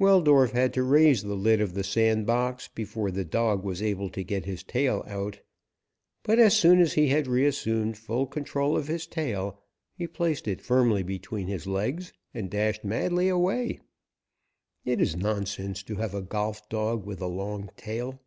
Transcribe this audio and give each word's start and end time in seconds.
Weldorf 0.00 0.50
had 0.50 0.74
to 0.74 0.82
raise 0.82 1.22
the 1.22 1.36
lid 1.36 1.60
of 1.60 1.74
the 1.74 1.84
sand 1.84 2.26
box 2.26 2.66
before 2.66 3.12
the 3.12 3.24
dog 3.24 3.62
was 3.62 3.80
able 3.80 4.10
to 4.10 4.24
get 4.24 4.44
his 4.44 4.64
tail 4.64 5.04
out, 5.06 5.38
but 6.24 6.40
as 6.40 6.56
soon 6.56 6.80
as 6.80 6.94
he 6.94 7.06
had 7.10 7.28
reassumed 7.28 7.96
full 7.96 8.26
control 8.26 8.76
of 8.76 8.88
his 8.88 9.06
tail 9.06 9.60
he 9.94 10.08
placed 10.08 10.48
it 10.48 10.60
firmly 10.60 11.04
between 11.04 11.46
his 11.46 11.68
legs 11.68 12.12
and 12.34 12.50
dashed 12.50 12.82
madly 12.82 13.28
away. 13.28 13.78
It 14.84 15.00
is 15.00 15.14
nonsense 15.14 15.84
to 15.84 15.94
have 15.94 16.14
a 16.14 16.20
golf 16.20 16.68
dog 16.68 17.06
with 17.06 17.20
a 17.20 17.28
long 17.28 17.70
tail. 17.76 18.18